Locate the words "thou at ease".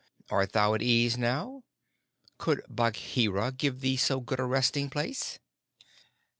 0.53-1.15